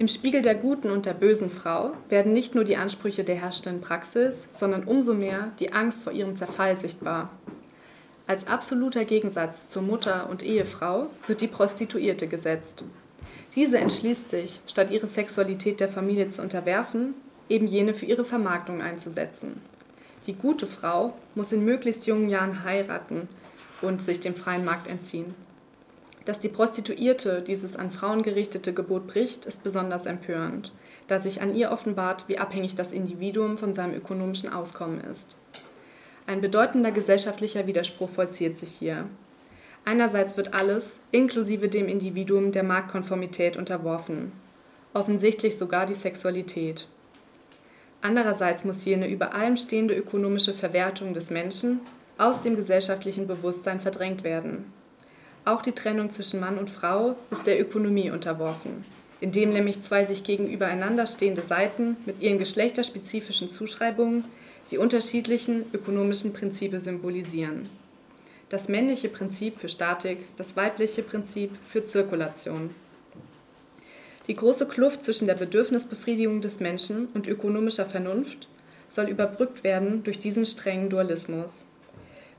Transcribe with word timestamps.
Im 0.00 0.08
Spiegel 0.08 0.40
der 0.40 0.54
guten 0.54 0.90
und 0.90 1.04
der 1.04 1.12
bösen 1.12 1.50
Frau 1.50 1.92
werden 2.08 2.32
nicht 2.32 2.54
nur 2.54 2.64
die 2.64 2.78
Ansprüche 2.78 3.22
der 3.22 3.34
herrschenden 3.34 3.82
Praxis, 3.82 4.48
sondern 4.50 4.84
umso 4.84 5.12
mehr 5.12 5.52
die 5.58 5.74
Angst 5.74 6.02
vor 6.02 6.14
ihrem 6.14 6.36
Zerfall 6.36 6.78
sichtbar. 6.78 7.28
Als 8.26 8.46
absoluter 8.46 9.04
Gegensatz 9.04 9.68
zur 9.68 9.82
Mutter 9.82 10.30
und 10.30 10.42
Ehefrau 10.42 11.08
wird 11.26 11.42
die 11.42 11.48
Prostituierte 11.48 12.28
gesetzt. 12.28 12.82
Diese 13.54 13.76
entschließt 13.76 14.30
sich, 14.30 14.60
statt 14.66 14.90
ihre 14.90 15.06
Sexualität 15.06 15.80
der 15.80 15.90
Familie 15.90 16.30
zu 16.30 16.40
unterwerfen, 16.40 17.12
eben 17.50 17.66
jene 17.66 17.92
für 17.92 18.06
ihre 18.06 18.24
Vermarktung 18.24 18.80
einzusetzen. 18.80 19.60
Die 20.26 20.34
gute 20.34 20.66
Frau 20.66 21.12
muss 21.34 21.52
in 21.52 21.62
möglichst 21.62 22.06
jungen 22.06 22.30
Jahren 22.30 22.64
heiraten 22.64 23.28
und 23.82 24.00
sich 24.00 24.20
dem 24.20 24.34
freien 24.34 24.64
Markt 24.64 24.88
entziehen. 24.88 25.34
Dass 26.30 26.38
die 26.38 26.48
Prostituierte 26.48 27.42
dieses 27.42 27.74
an 27.74 27.90
Frauen 27.90 28.22
gerichtete 28.22 28.72
Gebot 28.72 29.08
bricht, 29.08 29.46
ist 29.46 29.64
besonders 29.64 30.06
empörend, 30.06 30.70
da 31.08 31.20
sich 31.20 31.42
an 31.42 31.56
ihr 31.56 31.72
offenbart, 31.72 32.26
wie 32.28 32.38
abhängig 32.38 32.76
das 32.76 32.92
Individuum 32.92 33.58
von 33.58 33.74
seinem 33.74 33.96
ökonomischen 33.96 34.52
Auskommen 34.52 35.00
ist. 35.00 35.34
Ein 36.28 36.40
bedeutender 36.40 36.92
gesellschaftlicher 36.92 37.66
Widerspruch 37.66 38.08
vollzieht 38.08 38.56
sich 38.56 38.70
hier. 38.70 39.06
Einerseits 39.84 40.36
wird 40.36 40.54
alles, 40.54 41.00
inklusive 41.10 41.68
dem 41.68 41.88
Individuum, 41.88 42.52
der 42.52 42.62
Marktkonformität 42.62 43.56
unterworfen, 43.56 44.30
offensichtlich 44.94 45.58
sogar 45.58 45.84
die 45.84 45.94
Sexualität. 45.94 46.86
Andererseits 48.02 48.64
muss 48.64 48.84
jene 48.84 49.08
über 49.08 49.34
allem 49.34 49.56
stehende 49.56 49.96
ökonomische 49.96 50.54
Verwertung 50.54 51.12
des 51.12 51.30
Menschen 51.30 51.80
aus 52.18 52.40
dem 52.40 52.54
gesellschaftlichen 52.54 53.26
Bewusstsein 53.26 53.80
verdrängt 53.80 54.22
werden. 54.22 54.72
Auch 55.44 55.62
die 55.62 55.72
Trennung 55.72 56.10
zwischen 56.10 56.40
Mann 56.40 56.58
und 56.58 56.70
Frau 56.70 57.16
ist 57.30 57.46
der 57.46 57.60
Ökonomie 57.60 58.10
unterworfen, 58.10 58.72
indem 59.20 59.50
nämlich 59.50 59.80
zwei 59.80 60.04
sich 60.04 60.22
gegenübereinander 60.22 61.06
stehende 61.06 61.42
Seiten 61.42 61.96
mit 62.06 62.20
ihren 62.20 62.38
geschlechterspezifischen 62.38 63.48
Zuschreibungen 63.48 64.24
die 64.70 64.78
unterschiedlichen 64.78 65.64
ökonomischen 65.72 66.32
Prinzipien 66.32 66.78
symbolisieren. 66.80 67.68
Das 68.48 68.68
männliche 68.68 69.08
Prinzip 69.08 69.58
für 69.58 69.68
Statik, 69.68 70.18
das 70.36 70.56
weibliche 70.56 71.02
Prinzip 71.02 71.52
für 71.66 71.84
Zirkulation. 71.84 72.70
Die 74.26 74.36
große 74.36 74.66
Kluft 74.66 75.02
zwischen 75.02 75.26
der 75.26 75.34
Bedürfnisbefriedigung 75.34 76.40
des 76.40 76.60
Menschen 76.60 77.08
und 77.14 77.26
ökonomischer 77.26 77.86
Vernunft 77.86 78.48
soll 78.88 79.08
überbrückt 79.08 79.64
werden 79.64 80.04
durch 80.04 80.18
diesen 80.18 80.46
strengen 80.46 80.90
Dualismus. 80.90 81.64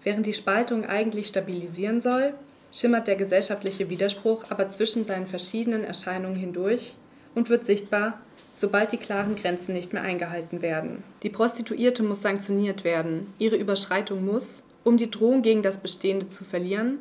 Während 0.04 0.26
die 0.26 0.34
Spaltung 0.34 0.86
eigentlich 0.86 1.28
stabilisieren 1.28 2.02
soll, 2.02 2.34
schimmert 2.72 3.08
der 3.08 3.16
gesellschaftliche 3.16 3.90
Widerspruch 3.90 4.46
aber 4.50 4.68
zwischen 4.68 5.06
seinen 5.06 5.28
verschiedenen 5.28 5.84
Erscheinungen 5.84 6.36
hindurch 6.36 6.96
und 7.36 7.50
wird 7.50 7.66
sichtbar, 7.66 8.20
sobald 8.56 8.92
die 8.92 8.98
klaren 8.98 9.36
Grenzen 9.36 9.74
nicht 9.74 9.94
mehr 9.94 10.04
eingehalten 10.04 10.62
werden. 10.62 11.04
Die 11.24 11.30
Prostituierte 11.30 12.04
muss 12.04 12.22
sanktioniert 12.22 12.84
werden, 12.84 13.34
ihre 13.40 13.56
Überschreitung 13.56 14.26
muss, 14.26 14.64
um 14.84 14.98
die 14.98 15.12
Drohung 15.12 15.42
gegen 15.42 15.62
das 15.62 15.78
Bestehende 15.78 16.28
zu 16.28 16.44
verlieren, 16.44 17.00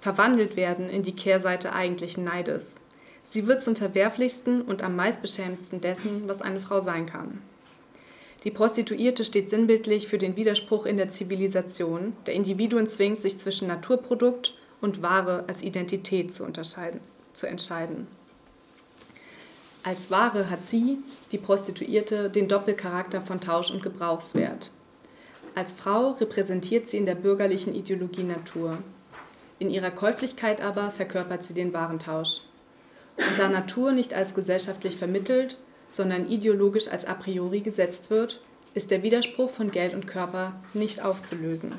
verwandelt 0.00 0.56
werden 0.56 0.90
in 0.90 1.02
die 1.02 1.14
Kehrseite 1.14 1.72
eigentlichen 1.72 2.24
Neides. 2.24 2.76
Sie 3.24 3.46
wird 3.46 3.62
zum 3.62 3.76
verwerflichsten 3.76 4.62
und 4.62 4.82
am 4.82 4.96
meistbeschämendsten 4.96 5.80
dessen, 5.80 6.28
was 6.28 6.42
eine 6.42 6.60
Frau 6.60 6.80
sein 6.80 7.06
kann. 7.06 7.40
Die 8.44 8.50
Prostituierte 8.50 9.24
steht 9.24 9.50
sinnbildlich 9.50 10.08
für 10.08 10.18
den 10.18 10.36
Widerspruch 10.36 10.86
in 10.86 10.96
der 10.96 11.10
Zivilisation, 11.10 12.14
der 12.26 12.34
Individuen 12.34 12.88
zwingt, 12.88 13.20
sich 13.20 13.38
zwischen 13.38 13.68
Naturprodukt 13.68 14.54
und 14.82 15.00
Ware 15.00 15.44
als 15.48 15.62
Identität 15.62 16.34
zu, 16.34 16.44
unterscheiden, 16.44 17.00
zu 17.32 17.46
entscheiden. 17.46 18.06
Als 19.84 20.10
Ware 20.10 20.50
hat 20.50 20.68
sie, 20.68 20.98
die 21.32 21.38
Prostituierte, 21.38 22.28
den 22.28 22.48
Doppelcharakter 22.48 23.22
von 23.22 23.40
Tausch 23.40 23.70
und 23.70 23.82
Gebrauchswert. 23.82 24.70
Als 25.54 25.72
Frau 25.72 26.10
repräsentiert 26.12 26.88
sie 26.88 26.98
in 26.98 27.06
der 27.06 27.14
bürgerlichen 27.14 27.74
Ideologie 27.74 28.22
Natur. 28.22 28.78
In 29.58 29.70
ihrer 29.70 29.90
Käuflichkeit 29.90 30.60
aber 30.60 30.90
verkörpert 30.90 31.42
sie 31.42 31.54
den 31.54 31.72
Warentausch. 31.72 32.42
Und 33.16 33.38
da 33.38 33.48
Natur 33.48 33.92
nicht 33.92 34.14
als 34.14 34.34
gesellschaftlich 34.34 34.96
vermittelt, 34.96 35.56
sondern 35.90 36.28
ideologisch 36.28 36.88
als 36.88 37.04
a 37.04 37.14
priori 37.14 37.60
gesetzt 37.60 38.08
wird, 38.10 38.40
ist 38.74 38.90
der 38.90 39.02
Widerspruch 39.02 39.50
von 39.50 39.70
Geld 39.70 39.94
und 39.94 40.06
Körper 40.06 40.54
nicht 40.74 41.04
aufzulösen. 41.04 41.74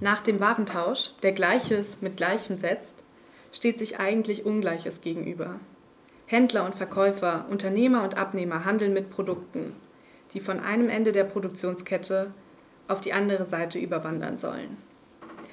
Nach 0.00 0.20
dem 0.20 0.40
Warentausch, 0.40 1.10
der 1.22 1.32
Gleiches 1.32 1.98
mit 2.00 2.16
Gleichem 2.16 2.56
setzt, 2.56 2.96
steht 3.52 3.78
sich 3.78 4.00
eigentlich 4.00 4.44
Ungleiches 4.44 5.00
gegenüber. 5.00 5.60
Händler 6.26 6.64
und 6.64 6.74
Verkäufer, 6.74 7.46
Unternehmer 7.50 8.02
und 8.02 8.16
Abnehmer 8.16 8.64
handeln 8.64 8.92
mit 8.92 9.10
Produkten, 9.10 9.72
die 10.32 10.40
von 10.40 10.58
einem 10.58 10.88
Ende 10.88 11.12
der 11.12 11.24
Produktionskette 11.24 12.32
auf 12.88 13.00
die 13.00 13.12
andere 13.12 13.44
Seite 13.44 13.78
überwandern 13.78 14.36
sollen. 14.36 14.76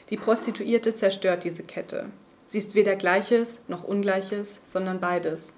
Die 0.10 0.18
Prostituierte 0.18 0.94
zerstört 0.94 1.44
diese 1.44 1.64
Kette. 1.64 2.08
Sie 2.46 2.58
ist 2.58 2.76
weder 2.76 2.96
Gleiches 2.96 3.60
noch 3.68 3.84
Ungleiches, 3.84 4.60
sondern 4.66 5.00
beides. 5.00 5.54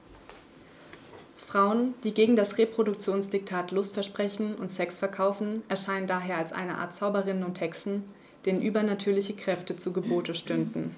Frauen, 1.38 1.94
die 2.04 2.14
gegen 2.14 2.36
das 2.36 2.58
Reproduktionsdiktat 2.58 3.72
Lust 3.72 3.94
versprechen 3.94 4.56
und 4.56 4.72
Sex 4.72 4.98
verkaufen, 4.98 5.64
erscheinen 5.70 6.08
daher 6.08 6.38
als 6.38 6.52
eine 6.52 6.78
Art 6.78 6.94
Zauberinnen 6.94 7.44
und 7.44 7.62
Hexen, 7.62 8.04
denen 8.46 8.62
übernatürliche 8.62 9.34
Kräfte 9.34 9.76
zu 9.76 9.94
Gebote 9.94 10.36
stünden. 10.36 10.96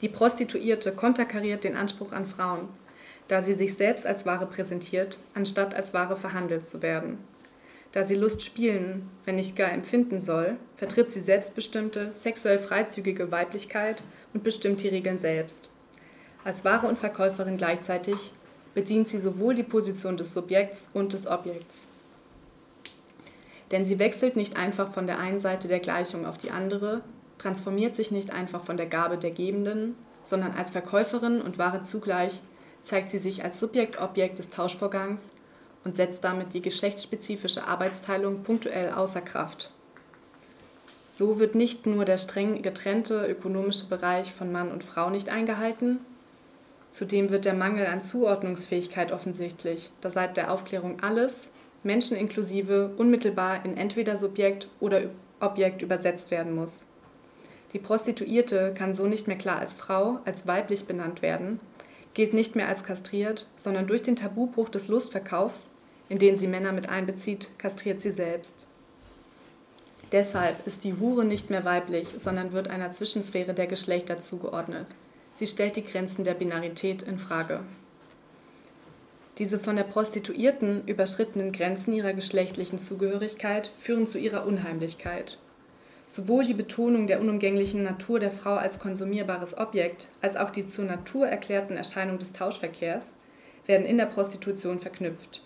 Die 0.00 0.08
Prostituierte 0.08 0.92
konterkariert 0.92 1.64
den 1.64 1.76
Anspruch 1.76 2.12
an 2.12 2.26
Frauen, 2.26 2.68
da 3.28 3.42
sie 3.42 3.54
sich 3.54 3.74
selbst 3.74 4.06
als 4.06 4.26
Ware 4.26 4.46
präsentiert, 4.46 5.18
anstatt 5.34 5.74
als 5.74 5.94
Ware 5.94 6.16
verhandelt 6.16 6.66
zu 6.66 6.82
werden. 6.82 7.18
Da 7.92 8.04
sie 8.04 8.14
Lust 8.14 8.42
spielen, 8.42 9.08
wenn 9.24 9.36
nicht 9.36 9.54
gar 9.54 9.70
empfinden 9.70 10.18
soll, 10.18 10.56
vertritt 10.76 11.12
sie 11.12 11.20
selbstbestimmte, 11.20 12.10
sexuell 12.14 12.58
freizügige 12.58 13.30
Weiblichkeit 13.30 14.02
und 14.32 14.42
bestimmt 14.42 14.82
die 14.82 14.88
Regeln 14.88 15.18
selbst. 15.18 15.68
Als 16.42 16.64
Ware 16.64 16.88
und 16.88 16.98
Verkäuferin 16.98 17.58
gleichzeitig 17.58 18.32
bedient 18.74 19.08
sie 19.08 19.18
sowohl 19.18 19.54
die 19.54 19.62
Position 19.62 20.16
des 20.16 20.32
Subjekts 20.32 20.88
und 20.94 21.12
des 21.12 21.26
Objekts. 21.26 21.86
Denn 23.72 23.86
sie 23.86 23.98
wechselt 23.98 24.36
nicht 24.36 24.56
einfach 24.56 24.92
von 24.92 25.06
der 25.06 25.18
einen 25.18 25.40
Seite 25.40 25.66
der 25.66 25.80
Gleichung 25.80 26.26
auf 26.26 26.36
die 26.38 26.50
andere, 26.50 27.00
transformiert 27.38 27.96
sich 27.96 28.10
nicht 28.10 28.30
einfach 28.30 28.62
von 28.62 28.76
der 28.76 28.86
Gabe 28.86 29.16
der 29.18 29.30
Gebenden, 29.30 29.96
sondern 30.22 30.54
als 30.54 30.70
Verkäuferin 30.70 31.40
und 31.40 31.58
Ware 31.58 31.82
zugleich 31.82 32.40
zeigt 32.82 33.10
sie 33.10 33.18
sich 33.18 33.42
als 33.42 33.58
Subjekt-Objekt 33.58 34.38
des 34.38 34.50
Tauschvorgangs 34.50 35.32
und 35.84 35.96
setzt 35.96 36.22
damit 36.22 36.54
die 36.54 36.62
geschlechtsspezifische 36.62 37.66
Arbeitsteilung 37.66 38.42
punktuell 38.42 38.92
außer 38.92 39.20
Kraft. 39.20 39.70
So 41.12 41.38
wird 41.38 41.54
nicht 41.54 41.86
nur 41.86 42.04
der 42.04 42.18
streng 42.18 42.62
getrennte 42.62 43.26
ökonomische 43.26 43.86
Bereich 43.86 44.32
von 44.32 44.52
Mann 44.52 44.70
und 44.70 44.84
Frau 44.84 45.10
nicht 45.10 45.28
eingehalten, 45.28 45.98
zudem 46.90 47.30
wird 47.30 47.44
der 47.44 47.54
Mangel 47.54 47.86
an 47.86 48.02
Zuordnungsfähigkeit 48.02 49.12
offensichtlich, 49.12 49.90
da 50.00 50.10
seit 50.10 50.36
der 50.36 50.52
Aufklärung 50.52 51.02
alles, 51.02 51.50
Menschen 51.82 52.16
inklusive 52.16 52.90
unmittelbar 52.96 53.64
in 53.64 53.76
entweder 53.76 54.16
Subjekt 54.16 54.68
oder 54.80 55.02
Objekt 55.40 55.82
übersetzt 55.82 56.30
werden 56.30 56.54
muss. 56.54 56.86
Die 57.72 57.78
Prostituierte 57.78 58.74
kann 58.76 58.94
so 58.94 59.06
nicht 59.06 59.26
mehr 59.26 59.38
klar 59.38 59.58
als 59.58 59.74
Frau, 59.74 60.20
als 60.24 60.46
weiblich 60.46 60.84
benannt 60.84 61.22
werden, 61.22 61.58
gilt 62.14 62.34
nicht 62.34 62.54
mehr 62.54 62.68
als 62.68 62.84
kastriert, 62.84 63.46
sondern 63.56 63.86
durch 63.86 64.02
den 64.02 64.16
Tabubruch 64.16 64.68
des 64.68 64.88
Lustverkaufs, 64.88 65.68
in 66.08 66.18
den 66.18 66.36
sie 66.36 66.46
Männer 66.46 66.72
mit 66.72 66.88
einbezieht, 66.88 67.48
kastriert 67.58 68.00
sie 68.00 68.10
selbst. 68.10 68.66
Deshalb 70.12 70.66
ist 70.66 70.84
die 70.84 70.94
Hure 70.94 71.24
nicht 71.24 71.48
mehr 71.48 71.64
weiblich, 71.64 72.08
sondern 72.18 72.52
wird 72.52 72.68
einer 72.68 72.90
Zwischensphäre 72.90 73.54
der 73.54 73.66
Geschlechter 73.66 74.20
zugeordnet. 74.20 74.86
Sie 75.34 75.46
stellt 75.46 75.76
die 75.76 75.84
Grenzen 75.84 76.24
der 76.24 76.34
Binarität 76.34 77.02
in 77.02 77.16
Frage. 77.16 77.60
Diese 79.38 79.58
von 79.58 79.76
der 79.76 79.84
Prostituierten 79.84 80.86
überschrittenen 80.86 81.52
Grenzen 81.52 81.94
ihrer 81.94 82.12
geschlechtlichen 82.12 82.78
Zugehörigkeit 82.78 83.72
führen 83.78 84.06
zu 84.06 84.18
ihrer 84.18 84.46
Unheimlichkeit. 84.46 85.38
Sowohl 86.06 86.44
die 86.44 86.52
Betonung 86.52 87.06
der 87.06 87.20
unumgänglichen 87.20 87.82
Natur 87.82 88.20
der 88.20 88.30
Frau 88.30 88.56
als 88.56 88.78
konsumierbares 88.78 89.56
Objekt 89.56 90.08
als 90.20 90.36
auch 90.36 90.50
die 90.50 90.66
zur 90.66 90.84
Natur 90.84 91.26
erklärten 91.26 91.78
Erscheinungen 91.78 92.18
des 92.18 92.34
Tauschverkehrs 92.34 93.14
werden 93.66 93.86
in 93.86 93.96
der 93.96 94.06
Prostitution 94.06 94.78
verknüpft, 94.78 95.42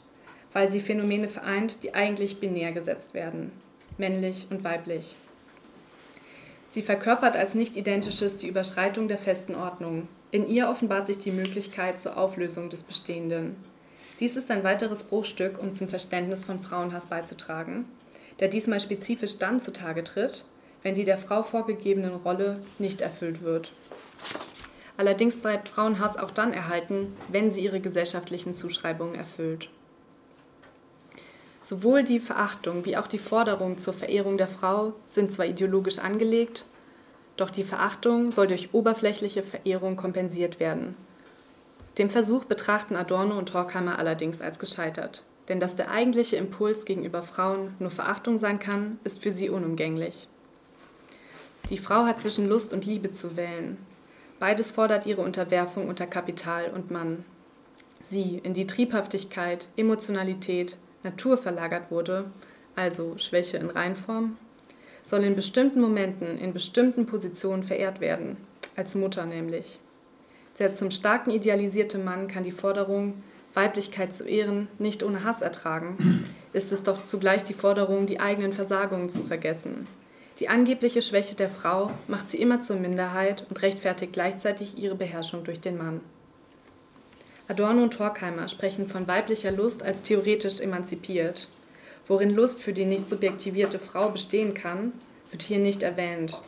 weil 0.52 0.68
sie 0.68 0.80
Phänomene 0.80 1.28
vereint, 1.28 1.84
die 1.84 1.94
eigentlich 1.94 2.40
binär 2.40 2.72
gesetzt 2.72 3.14
werden, 3.14 3.52
männlich 3.98 4.48
und 4.50 4.64
weiblich. 4.64 5.14
Sie 6.68 6.82
verkörpert 6.82 7.36
als 7.36 7.54
nicht 7.54 7.76
identisches 7.76 8.36
die 8.36 8.48
Überschreitung 8.48 9.06
der 9.06 9.18
festen 9.18 9.54
Ordnung. 9.54 10.08
In 10.32 10.48
ihr 10.48 10.68
offenbart 10.68 11.06
sich 11.06 11.18
die 11.18 11.30
Möglichkeit 11.30 12.00
zur 12.00 12.16
Auflösung 12.16 12.68
des 12.68 12.82
Bestehenden. 12.82 13.54
Dies 14.18 14.36
ist 14.36 14.50
ein 14.50 14.64
weiteres 14.64 15.04
Bruchstück, 15.04 15.58
um 15.60 15.72
zum 15.72 15.88
Verständnis 15.88 16.42
von 16.42 16.58
Frauenhass 16.58 17.06
beizutragen, 17.06 17.84
der 18.40 18.48
diesmal 18.48 18.80
spezifisch 18.80 19.38
dann 19.38 19.60
zutage 19.60 20.04
tritt, 20.04 20.44
wenn 20.82 20.94
die 20.94 21.04
der 21.04 21.18
Frau 21.18 21.42
vorgegebenen 21.42 22.14
Rolle 22.14 22.60
nicht 22.78 23.02
erfüllt 23.02 23.42
wird. 23.42 23.72
Allerdings 24.96 25.36
bleibt 25.36 25.68
Frauenhass 25.68 26.16
auch 26.16 26.30
dann 26.30 26.54
erhalten, 26.54 27.14
wenn 27.28 27.50
sie 27.50 27.62
ihre 27.62 27.80
gesellschaftlichen 27.80 28.54
Zuschreibungen 28.54 29.14
erfüllt. 29.14 29.68
Sowohl 31.60 32.04
die 32.04 32.20
Verachtung 32.20 32.84
wie 32.86 32.96
auch 32.96 33.08
die 33.08 33.19
Forderung 33.19 33.76
zur 33.76 33.92
Verehrung 33.92 34.38
der 34.38 34.48
Frau 34.48 34.94
sind 35.04 35.32
zwar 35.32 35.46
ideologisch 35.46 35.98
angelegt, 35.98 36.64
doch 37.36 37.50
die 37.50 37.64
Verachtung 37.64 38.32
soll 38.32 38.46
durch 38.46 38.72
oberflächliche 38.72 39.42
Verehrung 39.42 39.96
kompensiert 39.96 40.58
werden. 40.58 40.96
Den 41.98 42.10
Versuch 42.10 42.44
betrachten 42.44 42.94
Adorno 42.94 43.38
und 43.38 43.54
Horkheimer 43.54 43.98
allerdings 43.98 44.40
als 44.40 44.58
gescheitert. 44.58 45.25
Denn 45.48 45.60
dass 45.60 45.76
der 45.76 45.90
eigentliche 45.90 46.37
Impuls 46.37 46.84
gegenüber 46.84 47.22
Frauen 47.22 47.75
nur 47.78 47.90
Verachtung 47.90 48.38
sein 48.38 48.58
kann, 48.58 48.98
ist 49.04 49.22
für 49.22 49.32
sie 49.32 49.48
unumgänglich. 49.48 50.28
Die 51.70 51.78
Frau 51.78 52.04
hat 52.04 52.20
zwischen 52.20 52.48
Lust 52.48 52.72
und 52.72 52.84
Liebe 52.84 53.12
zu 53.12 53.37
wählen. 53.37 53.78
Beides 54.38 54.70
fordert 54.70 55.06
ihre 55.06 55.22
Unterwerfung 55.22 55.88
unter 55.88 56.06
Kapital 56.06 56.70
und 56.70 56.90
Mann. 56.90 57.25
Sie, 58.02 58.40
in 58.43 58.52
die 58.52 58.66
Triebhaftigkeit, 58.66 59.66
Emotionalität, 59.76 60.76
Natur 61.02 61.38
verlagert 61.38 61.90
wurde, 61.90 62.26
also 62.76 63.16
Schwäche 63.19 63.56
in 63.56 63.70
Reinform, 63.70 64.37
soll 65.02 65.25
in 65.25 65.34
bestimmten 65.34 65.81
Momenten, 65.81 66.38
in 66.38 66.52
bestimmten 66.52 67.06
Positionen 67.06 67.62
verehrt 67.62 68.00
werden, 68.00 68.37
als 68.76 68.94
Mutter 68.94 69.25
nämlich. 69.25 69.81
Der 70.58 70.75
zum 70.75 70.91
starken 70.91 71.31
idealisierte 71.31 71.99
Mann 71.99 72.29
kann 72.29 72.43
die 72.43 72.50
Forderung, 72.50 73.23
Weiblichkeit 73.55 74.12
zu 74.12 74.25
ehren, 74.25 74.69
nicht 74.79 75.03
ohne 75.03 75.25
Hass 75.25 75.43
ertragen, 75.43 76.25
ist 76.53 76.73
es 76.73 76.82
doch 76.82 77.03
zugleich 77.03 77.43
die 77.43 77.55
Forderung, 77.55 78.06
die 78.06 78.20
eigenen 78.20 78.53
Versagungen 78.53 79.08
zu 79.08 79.23
vergessen. 79.23 79.87
Die 80.38 80.49
angebliche 80.49 81.00
Schwäche 81.00 81.35
der 81.35 81.49
Frau 81.49 81.91
macht 82.08 82.29
sie 82.31 82.41
immer 82.41 82.61
zur 82.61 82.76
Minderheit 82.76 83.47
und 83.49 83.62
rechtfertigt 83.62 84.12
gleichzeitig 84.12 84.76
ihre 84.76 84.94
Beherrschung 84.94 85.44
durch 85.44 85.61
den 85.61 85.79
Mann. 85.79 86.00
Adorno 87.49 87.82
und 87.82 87.99
Horkheimer 87.99 88.49
sprechen 88.49 88.87
von 88.88 89.06
weiblicher 89.06 89.53
Lust 89.53 89.82
als 89.82 90.03
theoretisch 90.03 90.61
emanzipiert. 90.61 91.49
Worin 92.06 92.31
Lust 92.31 92.61
für 92.61 92.73
die 92.73 92.85
nicht 92.85 93.08
subjektivierte 93.08 93.79
Frau 93.79 94.11
bestehen 94.11 94.53
kann, 94.53 94.93
wird 95.31 95.43
hier 95.43 95.58
nicht 95.58 95.82
erwähnt. 95.82 96.41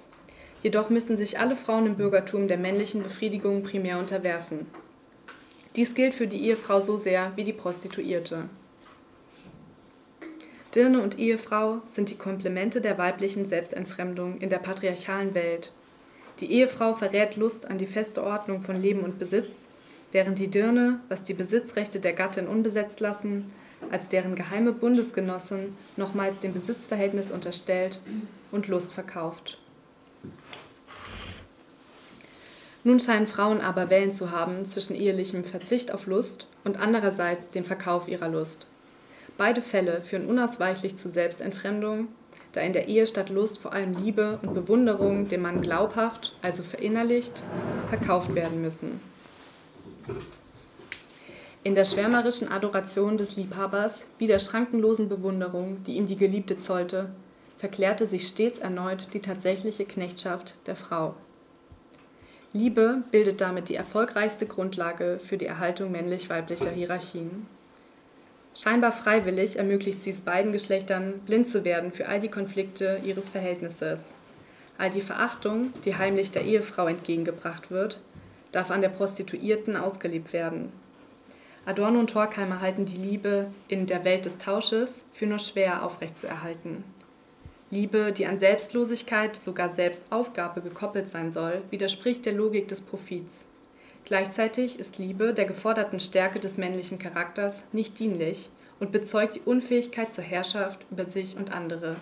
Jedoch 0.63 0.91
müssen 0.91 1.17
sich 1.17 1.39
alle 1.39 1.57
Frauen 1.57 1.87
im 1.87 1.97
Bürgertum 1.97 2.49
der 2.49 2.59
männlichen 2.59 3.03
Befriedigung 3.03 3.63
primär 3.63 3.99
unterwerfen. 3.99 4.67
Dies 5.77 5.95
gilt 5.95 6.15
für 6.15 6.27
die 6.27 6.45
Ehefrau 6.47 6.81
so 6.81 6.97
sehr 6.97 7.33
wie 7.37 7.45
die 7.45 7.53
Prostituierte. 7.53 8.49
Dirne 10.75 11.01
und 11.01 11.19
Ehefrau 11.19 11.81
sind 11.87 12.11
die 12.11 12.17
Komplemente 12.17 12.81
der 12.81 12.99
weiblichen 12.99 13.47
Selbstentfremdung 13.47 14.39
in 14.39 14.51
der 14.51 14.59
patriarchalen 14.59 15.35
Welt. 15.35 15.73
Die 16.41 16.53
Ehefrau 16.53 16.95
verrät 16.95 17.37
Lust 17.37 17.71
an 17.71 17.79
die 17.79 17.87
feste 17.87 18.23
Ordnung 18.23 18.63
von 18.63 18.81
Leben 18.81 19.01
und 19.01 19.19
Besitz, 19.19 19.67
während 20.13 20.39
die 20.39 20.49
Dirne, 20.49 21.01
was 21.09 21.23
die 21.23 21.35
Besitzrechte 21.35 22.01
der 22.01 22.13
Gattin 22.13 22.47
unbesetzt 22.47 23.01
lassen, 23.01 23.53
als 23.91 24.09
deren 24.09 24.35
geheime 24.35 24.73
Bundesgenossin 24.73 25.75
nochmals 25.97 26.41
dem 26.41 26.53
Besitzverhältnis 26.53 27.31
unterstellt 27.31 28.01
und 28.51 28.69
Lust 28.69 28.93
verkauft. 28.93 29.59
Nun 32.89 33.01
scheinen 33.01 33.27
Frauen 33.27 33.61
aber 33.61 33.91
Wellen 33.91 34.13
zu 34.13 34.31
haben 34.31 34.65
zwischen 34.65 34.97
ehelichem 34.97 35.45
Verzicht 35.45 35.93
auf 35.93 36.07
Lust 36.07 36.47
und 36.65 36.81
andererseits 36.81 37.51
dem 37.51 37.67
Verkauf 37.67 38.09
ihrer 38.09 38.31
Lust. 38.31 38.65
Beide 39.37 39.61
Fälle 39.61 40.01
führen 40.01 40.25
unausweichlich 40.25 40.97
zu 40.97 41.11
Selbstentfremdung, 41.11 42.09
da 42.53 42.63
in 42.63 42.73
der 42.73 42.89
Ehe 42.89 43.07
statt 43.07 43.29
Lust 43.29 43.59
vor 43.59 43.75
allem 43.75 44.03
Liebe 44.03 44.39
und 44.41 44.55
Bewunderung 44.55 45.29
dem 45.29 45.43
Mann 45.43 45.61
glaubhaft, 45.61 46.35
also 46.41 46.63
verinnerlicht, 46.63 47.43
verkauft 47.91 48.35
werden 48.35 48.63
müssen. 48.63 49.03
In 51.65 51.75
der 51.75 51.85
schwärmerischen 51.85 52.51
Adoration 52.51 53.19
des 53.19 53.37
Liebhabers, 53.37 54.07
wie 54.17 54.29
der 54.29 54.39
schrankenlosen 54.39 55.11
Bewunderung, 55.11 55.83
die 55.85 55.97
ihm 55.97 56.07
die 56.07 56.17
Geliebte 56.17 56.57
zollte, 56.57 57.11
verklärte 57.59 58.07
sich 58.07 58.27
stets 58.27 58.59
erneut 58.59 59.13
die 59.13 59.21
tatsächliche 59.21 59.85
Knechtschaft 59.85 60.55
der 60.67 60.75
Frau. 60.75 61.15
Liebe 62.53 63.03
bildet 63.11 63.43
damit 63.43 63.69
die 63.69 63.75
erfolgreichste 63.75 64.47
Grundlage 64.47 65.19
für 65.23 65.37
die 65.37 65.47
Erhaltung 65.47 65.93
männlich-weiblicher 65.93 66.71
Hierarchien. 66.71 67.47
Scheinbar 68.55 68.93
freiwillig 68.93 69.57
ermöglicht 69.57 70.03
sie 70.03 70.11
es 70.11 70.23
beiden 70.23 70.53
Geschlechtern, 70.53 71.21
blind 71.27 71.47
zu 71.47 71.65
werden 71.65 71.93
für 71.93 72.09
all 72.09 72.21
die 72.21 72.31
Konflikte 72.31 73.01
ihres 73.05 73.29
Verhältnisses. 73.29 74.15
All 74.79 74.91
die 74.91 75.03
Verachtung, 75.03 75.73
die 75.85 75.97
heimlich 75.97 76.31
der 76.31 76.45
Ehefrau 76.45 76.87
entgegengebracht 76.87 77.71
wird, 77.71 78.01
darf 78.51 78.71
an 78.71 78.81
der 78.81 78.89
Prostituierten 78.89 79.77
ausgelebt 79.77 80.33
werden. 80.33 80.73
Adorno 81.67 81.99
und 81.99 82.15
Horkheimer 82.15 82.63
halten 82.63 82.87
die 82.87 82.97
Liebe 82.97 83.49
in 83.69 83.87
der 83.87 84.05
Welt 84.05 84.25
des 84.25 84.39
Tausches 84.39 85.05
für 85.13 85.27
nur 85.27 85.39
schwer 85.39 85.85
aufrechtzuerhalten. 85.85 86.83
Liebe, 87.71 88.13
die 88.13 88.27
an 88.27 88.39
Selbstlosigkeit, 88.39 89.37
sogar 89.37 89.69
Selbstaufgabe 89.69 90.63
gekoppelt 90.63 91.09
sein 91.09 91.33
soll, 91.33 91.63
widerspricht 91.71 92.25
der 92.25 92.33
Logik 92.33 92.69
des 92.69 92.81
Profits. 92.81 93.45
Gleichzeitig 94.07 94.79
ist 94.79 94.97
Liebe 94.97 95.35
der 95.35 95.45
geforderten 95.45 96.01
Stärke 96.01 96.41
des 96.41 96.57
männlichen 96.57 96.99
Charakters 96.99 97.65
nicht 97.73 97.99
dienlich 97.99 98.49
und 98.81 98.91
bezeugt 98.91 99.37
die 99.37 99.41
Unfähigkeit 99.41 100.15
zur 100.15 100.25
Herrschaft 100.25 100.81
über 100.91 101.05
sich 101.11 101.37
und 101.37 101.53
andere. 101.53 101.97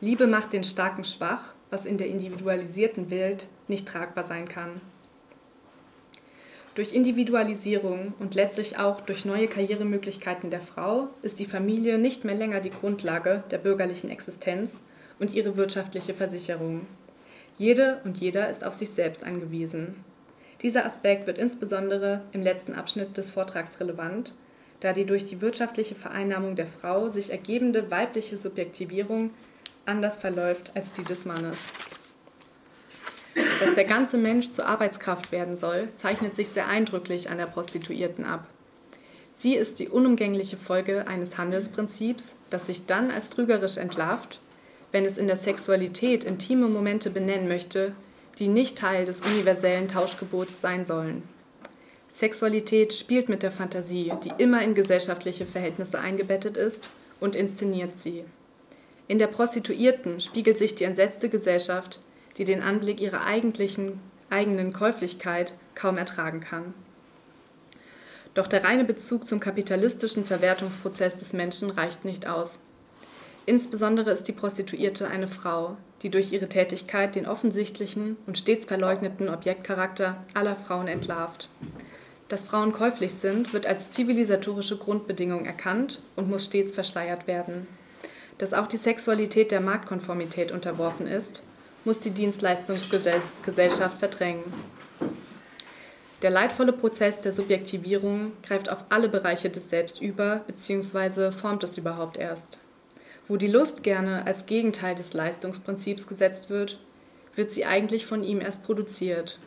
Liebe 0.00 0.28
macht 0.28 0.52
den 0.52 0.62
Starken 0.62 1.04
schwach, 1.04 1.52
was 1.70 1.86
in 1.86 1.98
der 1.98 2.06
individualisierten 2.06 3.10
Welt 3.10 3.48
nicht 3.66 3.88
tragbar 3.88 4.22
sein 4.22 4.46
kann. 4.46 4.80
Durch 6.74 6.94
Individualisierung 6.94 8.14
und 8.18 8.34
letztlich 8.34 8.78
auch 8.78 9.02
durch 9.02 9.26
neue 9.26 9.46
Karrieremöglichkeiten 9.46 10.48
der 10.48 10.60
Frau 10.60 11.08
ist 11.20 11.38
die 11.38 11.44
Familie 11.44 11.98
nicht 11.98 12.24
mehr 12.24 12.34
länger 12.34 12.60
die 12.60 12.70
Grundlage 12.70 13.44
der 13.50 13.58
bürgerlichen 13.58 14.08
Existenz 14.08 14.80
und 15.18 15.34
ihre 15.34 15.56
wirtschaftliche 15.58 16.14
Versicherung. 16.14 16.86
Jede 17.58 18.00
und 18.04 18.16
jeder 18.16 18.48
ist 18.48 18.64
auf 18.64 18.72
sich 18.72 18.88
selbst 18.90 19.22
angewiesen. 19.22 20.02
Dieser 20.62 20.86
Aspekt 20.86 21.26
wird 21.26 21.36
insbesondere 21.36 22.22
im 22.32 22.40
letzten 22.40 22.72
Abschnitt 22.72 23.18
des 23.18 23.28
Vortrags 23.28 23.78
relevant, 23.78 24.32
da 24.80 24.94
die 24.94 25.04
durch 25.04 25.26
die 25.26 25.42
wirtschaftliche 25.42 25.94
Vereinnahmung 25.94 26.56
der 26.56 26.66
Frau 26.66 27.08
sich 27.08 27.30
ergebende 27.30 27.90
weibliche 27.90 28.38
Subjektivierung 28.38 29.30
anders 29.84 30.16
verläuft 30.16 30.72
als 30.74 30.92
die 30.92 31.04
des 31.04 31.26
Mannes. 31.26 31.58
Dass 33.62 33.74
der 33.74 33.84
ganze 33.84 34.18
Mensch 34.18 34.50
zur 34.50 34.66
Arbeitskraft 34.66 35.30
werden 35.30 35.56
soll, 35.56 35.88
zeichnet 35.94 36.34
sich 36.34 36.48
sehr 36.48 36.66
eindrücklich 36.66 37.30
an 37.30 37.38
der 37.38 37.46
Prostituierten 37.46 38.24
ab. 38.24 38.48
Sie 39.36 39.54
ist 39.54 39.78
die 39.78 39.88
unumgängliche 39.88 40.56
Folge 40.56 41.06
eines 41.06 41.38
Handelsprinzips, 41.38 42.34
das 42.50 42.66
sich 42.66 42.86
dann 42.86 43.12
als 43.12 43.30
trügerisch 43.30 43.76
entlarvt, 43.76 44.40
wenn 44.90 45.04
es 45.04 45.16
in 45.16 45.28
der 45.28 45.36
Sexualität 45.36 46.24
intime 46.24 46.66
Momente 46.66 47.08
benennen 47.10 47.46
möchte, 47.46 47.92
die 48.40 48.48
nicht 48.48 48.78
Teil 48.78 49.04
des 49.04 49.20
universellen 49.20 49.86
Tauschgebots 49.86 50.60
sein 50.60 50.84
sollen. 50.84 51.22
Sexualität 52.08 52.92
spielt 52.92 53.28
mit 53.28 53.44
der 53.44 53.52
Fantasie, 53.52 54.12
die 54.24 54.32
immer 54.42 54.62
in 54.62 54.74
gesellschaftliche 54.74 55.46
Verhältnisse 55.46 56.00
eingebettet 56.00 56.56
ist, 56.56 56.90
und 57.20 57.36
inszeniert 57.36 57.96
sie. 57.96 58.24
In 59.06 59.20
der 59.20 59.28
Prostituierten 59.28 60.20
spiegelt 60.20 60.58
sich 60.58 60.74
die 60.74 60.82
entsetzte 60.82 61.28
Gesellschaft 61.28 62.00
die 62.38 62.44
den 62.44 62.62
Anblick 62.62 63.00
ihrer 63.00 63.24
eigentlichen 63.24 64.00
eigenen 64.30 64.72
Käuflichkeit 64.72 65.54
kaum 65.74 65.98
ertragen 65.98 66.40
kann. 66.40 66.74
Doch 68.34 68.46
der 68.46 68.64
reine 68.64 68.84
Bezug 68.84 69.26
zum 69.26 69.40
kapitalistischen 69.40 70.24
Verwertungsprozess 70.24 71.16
des 71.16 71.34
Menschen 71.34 71.70
reicht 71.70 72.04
nicht 72.04 72.26
aus. 72.26 72.58
Insbesondere 73.44 74.10
ist 74.10 74.28
die 74.28 74.32
Prostituierte 74.32 75.08
eine 75.08 75.28
Frau, 75.28 75.76
die 76.02 76.10
durch 76.10 76.32
ihre 76.32 76.48
Tätigkeit 76.48 77.14
den 77.14 77.26
offensichtlichen 77.26 78.16
und 78.26 78.38
stets 78.38 78.66
verleugneten 78.66 79.28
Objektcharakter 79.28 80.16
aller 80.32 80.56
Frauen 80.56 80.88
entlarvt. 80.88 81.48
Dass 82.28 82.44
Frauen 82.44 82.72
käuflich 82.72 83.12
sind, 83.12 83.52
wird 83.52 83.66
als 83.66 83.90
zivilisatorische 83.90 84.78
Grundbedingung 84.78 85.44
erkannt 85.44 86.00
und 86.16 86.30
muss 86.30 86.46
stets 86.46 86.72
verschleiert 86.72 87.26
werden. 87.26 87.66
Dass 88.38 88.54
auch 88.54 88.66
die 88.66 88.78
Sexualität 88.78 89.50
der 89.50 89.60
Marktkonformität 89.60 90.50
unterworfen 90.52 91.06
ist, 91.06 91.42
muss 91.84 92.00
die 92.00 92.10
Dienstleistungsgesellschaft 92.10 93.98
verdrängen. 93.98 94.44
Der 96.22 96.30
leidvolle 96.30 96.72
Prozess 96.72 97.20
der 97.20 97.32
Subjektivierung 97.32 98.32
greift 98.44 98.70
auf 98.70 98.84
alle 98.90 99.08
Bereiche 99.08 99.50
des 99.50 99.68
Selbst 99.68 100.00
über 100.00 100.42
bzw. 100.46 101.32
formt 101.32 101.64
es 101.64 101.76
überhaupt 101.76 102.16
erst. 102.16 102.58
Wo 103.26 103.36
die 103.36 103.48
Lust 103.48 103.82
gerne 103.82 104.24
als 104.24 104.46
Gegenteil 104.46 104.94
des 104.94 105.14
Leistungsprinzips 105.14 106.06
gesetzt 106.06 106.48
wird, 106.48 106.78
wird 107.34 107.50
sie 107.50 107.64
eigentlich 107.64 108.06
von 108.06 108.22
ihm 108.22 108.40
erst 108.40 108.62
produziert. 108.62 109.38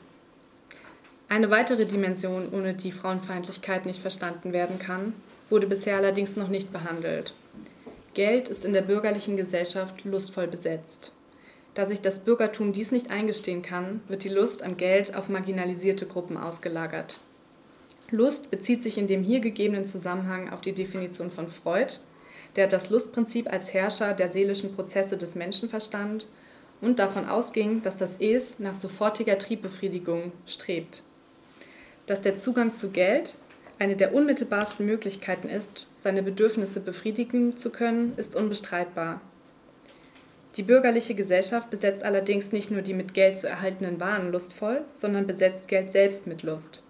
Eine 1.30 1.50
weitere 1.50 1.86
Dimension, 1.86 2.50
ohne 2.52 2.74
die 2.74 2.92
Frauenfeindlichkeit 2.92 3.86
nicht 3.86 4.02
verstanden 4.02 4.54
werden 4.54 4.78
kann, 4.78 5.14
wurde 5.50 5.68
bisher 5.68 5.98
allerdings 5.98 6.36
noch 6.36 6.50
nicht 6.50 6.74
behandelt. 6.74 7.34
Geld 8.14 8.50
ist 8.50 8.66
in 8.66 8.74
der 8.74 8.82
bürgerlichen 8.82 9.38
Gesellschaft 9.38 10.04
lustvoll 10.06 10.48
besetzt. 10.48 11.12
Da 11.76 11.86
sich 11.86 12.02
das 12.02 12.20
Bürgertum 12.20 12.72
dies 12.72 12.92
nicht 12.92 13.12
eingestehen 13.12 13.62
kann, 13.62 14.02
wird 14.08 14.24
die 14.24 14.30
Lust 14.30 14.64
am 14.64 14.78
Geld 14.78 15.14
auf 15.14 15.30
marginalisierte 15.30 16.06
Gruppen 16.06 16.38
ausgelagert. 16.38 17.20
Lust 18.10 18.50
bezieht 18.50 18.82
sich 18.82 18.98
in 18.98 19.08
dem 19.08 19.24
hier 19.24 19.42
gegebenen 19.42 19.84
Zusammenhang 19.84 20.50
auf 20.50 20.62
die 20.62 20.74
Definition 20.74 21.30
von 21.30 21.50
Freud, 21.50 21.96
der 22.56 22.68
das 22.68 22.90
Lustprinzip 22.90 23.52
als 23.52 23.74
Herrscher 23.74 24.14
der 24.14 24.32
seelischen 24.32 24.74
Prozesse 24.74 25.18
des 25.18 25.36
Menschen 25.36 25.68
verstand 25.68 26.28
und 26.80 27.00
davon 27.00 27.28
ausging, 27.28 27.82
dass 27.82 27.98
das 27.98 28.18
Es 28.22 28.58
nach 28.60 28.76
sofortiger 28.76 29.38
Triebbefriedigung 29.38 30.32
strebt. 30.46 31.04
Dass 32.06 32.22
der 32.22 32.38
Zugang 32.38 32.72
zu 32.72 32.92
Geld 32.92 33.36
eine 33.80 33.98
der 33.98 34.14
unmittelbarsten 34.14 34.86
Möglichkeiten 34.86 35.50
ist, 35.50 35.88
seine 35.96 36.24
Bedürfnisse 36.24 36.80
befriedigen 36.80 37.58
zu 37.58 37.70
können, 37.70 38.14
ist 38.16 38.38
unbestreitbar. 38.38 39.20
Die 40.58 40.64
bürgerliche 40.64 41.16
Gesellschaft 41.16 41.70
besetzt 41.70 42.04
allerdings 42.04 42.54
nicht 42.54 42.72
nur 42.72 42.82
die 42.82 42.94
mit 42.94 43.14
Geld 43.14 43.38
zu 43.38 43.48
erhaltenen 43.48 44.00
Waren 44.00 44.32
lustvoll, 44.32 44.84
sondern 44.94 45.28
besetzt 45.28 45.68
Geld 45.68 45.92
selbst 45.92 46.28
mit 46.28 46.44
Lust, 46.44 46.82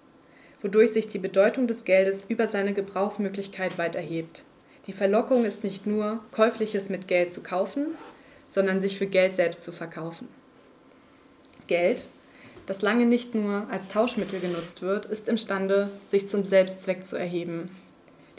wodurch 0.62 0.92
sich 0.92 1.08
die 1.08 1.18
Bedeutung 1.18 1.66
des 1.66 1.84
Geldes 1.84 2.26
über 2.28 2.46
seine 2.46 2.74
Gebrauchsmöglichkeit 2.74 3.78
weit 3.80 3.96
erhebt. 3.96 4.44
Die 4.86 4.94
Verlockung 4.94 5.46
ist 5.46 5.64
nicht 5.64 5.88
nur, 5.88 6.20
Käufliches 6.32 6.90
mit 6.90 7.08
Geld 7.08 7.34
zu 7.34 7.42
kaufen, 7.42 7.88
sondern 8.52 8.82
sich 8.82 9.00
für 9.00 9.08
Geld 9.08 9.34
selbst 9.34 9.64
zu 9.64 9.72
verkaufen. 9.72 10.28
Geld, 11.66 12.08
das 12.68 12.84
lange 12.84 13.08
nicht 13.08 13.34
nur 13.34 13.68
als 13.72 13.88
Tauschmittel 13.88 14.40
genutzt 14.40 14.84
wird, 14.84 15.08
ist 15.08 15.28
imstande, 15.28 15.90
sich 16.08 16.28
zum 16.28 16.46
Selbstzweck 16.46 17.04
zu 17.04 17.18
erheben. 17.18 17.70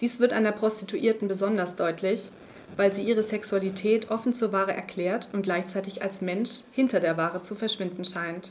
Dies 0.00 0.20
wird 0.20 0.32
an 0.32 0.44
der 0.44 0.52
Prostituierten 0.52 1.26
besonders 1.26 1.74
deutlich, 1.74 2.30
weil 2.76 2.92
sie 2.92 3.02
ihre 3.02 3.22
Sexualität 3.22 4.10
offen 4.10 4.32
zur 4.32 4.52
Ware 4.52 4.72
erklärt 4.74 5.28
und 5.32 5.42
gleichzeitig 5.42 6.02
als 6.02 6.20
Mensch 6.20 6.62
hinter 6.72 7.00
der 7.00 7.16
Ware 7.16 7.42
zu 7.42 7.54
verschwinden 7.54 8.04
scheint. 8.04 8.50